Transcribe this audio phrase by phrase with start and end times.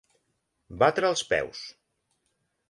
[0.83, 1.61] Batre els peus.